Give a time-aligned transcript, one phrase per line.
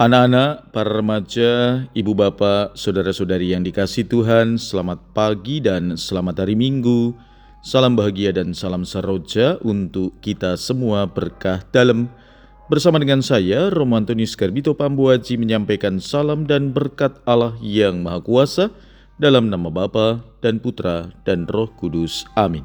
[0.00, 7.12] Anak-anak, para remaja, ibu bapak, saudara-saudari yang dikasih Tuhan, selamat pagi dan selamat hari Minggu.
[7.60, 12.08] Salam bahagia dan salam saroja untuk kita semua berkah dalam.
[12.72, 18.72] Bersama dengan saya, Romo Antonius Garbito Pambuaji menyampaikan salam dan berkat Allah yang Maha Kuasa
[19.20, 22.24] dalam nama Bapa dan Putra dan Roh Kudus.
[22.40, 22.64] Amin.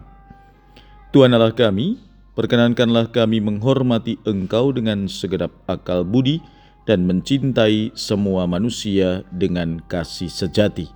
[1.11, 1.99] Tuhan Allah kami,
[2.31, 6.39] perkenankanlah kami menghormati Engkau dengan segenap akal budi,
[6.86, 10.88] dan mencintai semua manusia dengan kasih sejati.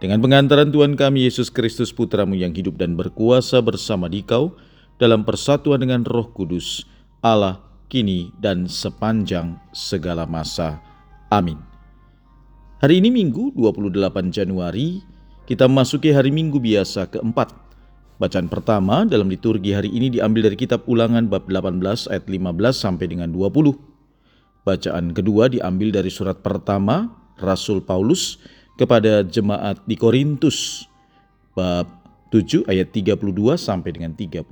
[0.00, 4.56] Dengan pengantaran Tuhan kami Yesus Kristus Putramu yang hidup dan berkuasa bersama dikau
[4.96, 6.88] dalam persatuan dengan roh kudus,
[7.20, 7.60] Allah,
[7.92, 10.80] kini dan sepanjang segala masa.
[11.28, 11.60] Amin.
[12.80, 15.04] Hari ini Minggu 28 Januari,
[15.44, 17.52] kita memasuki hari Minggu biasa keempat.
[18.16, 23.04] Bacaan pertama dalam liturgi hari ini diambil dari kitab ulangan bab 18 ayat 15 sampai
[23.04, 23.89] dengan 20.
[24.60, 27.08] Bacaan kedua diambil dari surat pertama
[27.40, 28.36] Rasul Paulus
[28.76, 30.88] kepada jemaat di Korintus
[31.56, 31.88] bab
[32.30, 33.20] 7 ayat 32
[33.56, 34.46] sampai dengan 35.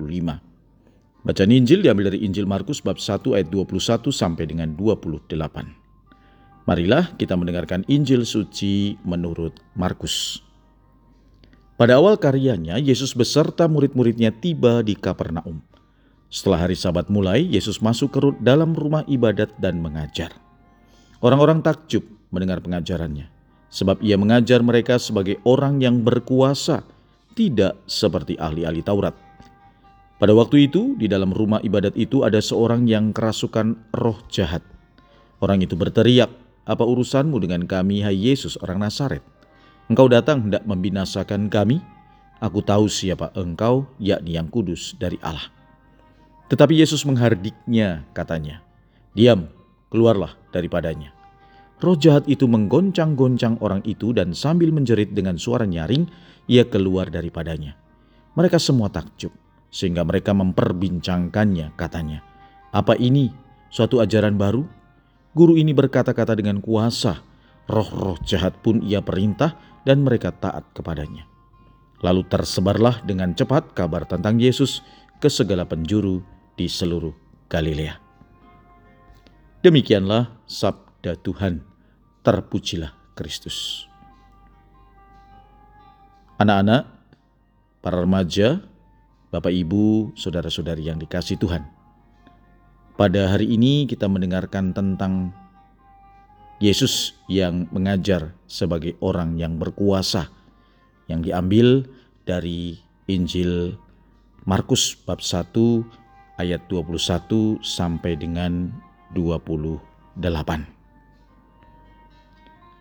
[1.28, 5.28] Bacaan Injil diambil dari Injil Markus bab 1 ayat 21 sampai dengan 28.
[6.68, 10.44] Marilah kita mendengarkan Injil suci menurut Markus.
[11.78, 15.62] Pada awal karyanya, Yesus beserta murid-muridnya tiba di Kapernaum.
[16.28, 20.28] Setelah hari Sabat mulai, Yesus masuk ke dalam rumah ibadat dan mengajar.
[21.24, 23.32] Orang-orang takjub mendengar pengajarannya,
[23.72, 26.84] sebab ia mengajar mereka sebagai orang yang berkuasa,
[27.32, 29.16] tidak seperti ahli-ahli Taurat.
[30.20, 34.60] Pada waktu itu, di dalam rumah ibadat itu ada seorang yang kerasukan roh jahat.
[35.40, 36.28] Orang itu berteriak,
[36.68, 39.24] "Apa urusanmu dengan kami, hai Yesus, orang Nazaret?
[39.88, 41.80] Engkau datang hendak membinasakan kami?
[42.42, 45.57] Aku tahu siapa engkau, yakni yang kudus dari Allah."
[46.48, 48.64] Tetapi Yesus menghardiknya, katanya,
[49.12, 49.52] "Diam,
[49.92, 51.12] keluarlah daripadanya."
[51.78, 56.10] Roh jahat itu menggoncang-goncang orang itu dan sambil menjerit dengan suara nyaring,
[56.50, 57.78] ia keluar daripadanya.
[58.34, 59.30] Mereka semua takjub,
[59.70, 62.24] sehingga mereka memperbincangkannya, katanya,
[62.74, 63.30] "Apa ini?
[63.70, 64.64] Suatu ajaran baru?
[65.36, 67.22] Guru ini berkata-kata dengan kuasa,
[67.68, 71.28] roh-roh jahat pun ia perintah dan mereka taat kepadanya."
[72.02, 74.82] Lalu tersebarlah dengan cepat kabar tentang Yesus
[75.18, 76.22] ke segala penjuru
[76.58, 77.14] di seluruh
[77.46, 77.94] Galilea.
[79.62, 81.62] Demikianlah sabda Tuhan,
[82.26, 83.86] terpujilah Kristus.
[86.38, 86.86] Anak-anak,
[87.82, 88.62] para remaja,
[89.30, 91.62] Bapak Ibu, saudara-saudari yang dikasih Tuhan.
[92.98, 95.30] Pada hari ini kita mendengarkan tentang
[96.58, 100.26] Yesus yang mengajar sebagai orang yang berkuasa
[101.06, 101.86] yang diambil
[102.26, 103.78] dari Injil
[104.42, 105.54] Markus bab 1
[106.38, 108.70] ayat 21 sampai dengan
[109.12, 109.82] 28.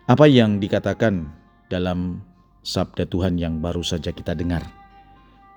[0.08, 1.28] Apa yang dikatakan
[1.68, 2.24] dalam
[2.64, 4.64] sabda Tuhan yang baru saja kita dengar?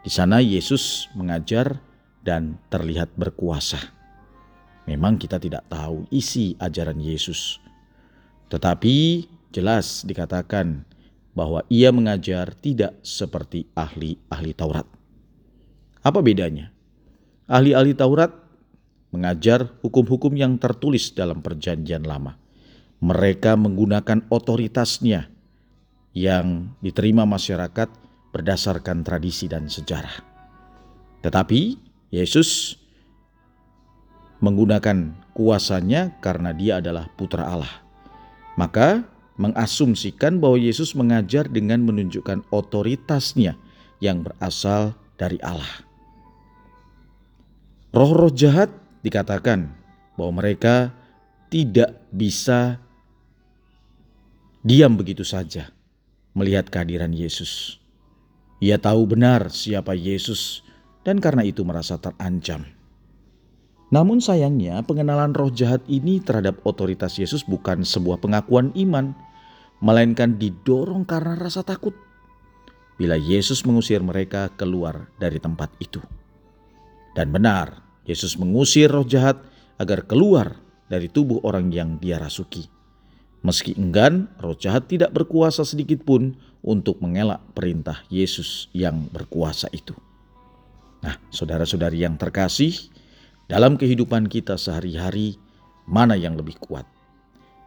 [0.01, 1.77] Di sana Yesus mengajar
[2.25, 3.79] dan terlihat berkuasa.
[4.89, 7.61] Memang kita tidak tahu isi ajaran Yesus.
[8.49, 9.23] Tetapi
[9.53, 10.83] jelas dikatakan
[11.31, 14.89] bahwa ia mengajar tidak seperti ahli-ahli Taurat.
[16.01, 16.73] Apa bedanya?
[17.51, 18.31] Ahli-ahli Taurat
[19.11, 22.39] mengajar hukum-hukum yang tertulis dalam Perjanjian Lama.
[23.03, 25.27] Mereka menggunakan otoritasnya
[26.15, 27.91] yang diterima masyarakat
[28.31, 30.23] berdasarkan tradisi dan sejarah.
[31.27, 31.75] Tetapi
[32.15, 32.79] Yesus
[34.39, 37.83] menggunakan kuasanya karena dia adalah putra Allah.
[38.55, 39.03] Maka
[39.35, 43.59] mengasumsikan bahwa Yesus mengajar dengan menunjukkan otoritasnya
[43.99, 45.90] yang berasal dari Allah.
[47.91, 48.71] Roh-roh jahat
[49.03, 49.67] dikatakan
[50.15, 50.95] bahwa mereka
[51.51, 52.79] tidak bisa
[54.63, 55.75] diam begitu saja
[56.31, 57.83] melihat kehadiran Yesus.
[58.63, 60.63] Ia tahu benar siapa Yesus
[61.03, 62.63] dan karena itu merasa terancam.
[63.91, 69.11] Namun sayangnya pengenalan roh jahat ini terhadap otoritas Yesus bukan sebuah pengakuan iman,
[69.83, 71.91] melainkan didorong karena rasa takut.
[72.95, 75.99] Bila Yesus mengusir mereka keluar dari tempat itu.
[77.17, 79.39] Dan benar, Yesus mengusir roh jahat
[79.81, 82.67] agar keluar dari tubuh orang yang dia rasuki.
[83.41, 89.97] Meski enggan, roh jahat tidak berkuasa sedikit pun untuk mengelak perintah Yesus yang berkuasa itu.
[91.01, 92.77] Nah, saudara-saudari yang terkasih,
[93.49, 95.41] dalam kehidupan kita sehari-hari,
[95.89, 96.85] mana yang lebih kuat?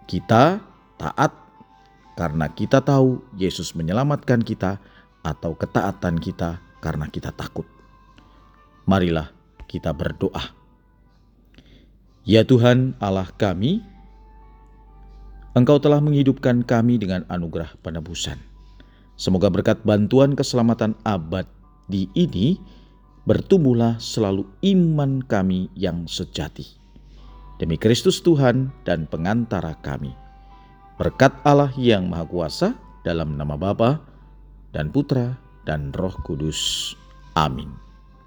[0.07, 0.63] Kita
[0.95, 1.35] taat
[2.15, 4.79] karena kita tahu Yesus menyelamatkan kita,
[5.25, 7.65] atau ketaatan kita karena kita takut.
[8.85, 9.33] Marilah
[9.65, 10.53] kita berdoa.
[12.25, 13.85] Ya Tuhan Allah kami,
[15.55, 18.41] Engkau telah menghidupkan kami dengan anugerah penebusan.
[19.15, 21.47] Semoga berkat bantuan keselamatan abad
[21.87, 22.59] di ini,
[23.23, 26.67] bertumbuhlah selalu iman kami yang sejati.
[27.63, 30.11] Demi Kristus Tuhan dan pengantara kami.
[30.99, 32.75] Berkat Allah yang Maha Kuasa
[33.07, 34.03] dalam nama Bapa
[34.75, 36.93] dan Putra dan Roh Kudus.
[37.39, 37.84] Amin.